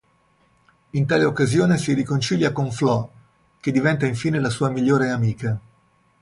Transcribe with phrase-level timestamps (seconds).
[0.93, 3.11] In tale occasione si riconcilia con Flo,
[3.59, 5.61] che diventa infine la sua migliore amica.